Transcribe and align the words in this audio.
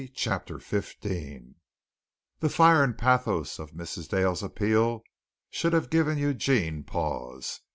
CHAPTER 0.15 0.57
XV 0.59 0.95
The 2.39 2.49
fire 2.49 2.83
and 2.83 2.97
pathos 2.97 3.59
of 3.59 3.73
Mrs. 3.73 4.09
Dale's 4.09 4.41
appeal 4.41 5.03
should 5.51 5.73
have 5.73 5.91
given 5.91 6.17
Eugene 6.17 6.83
pause. 6.83 7.59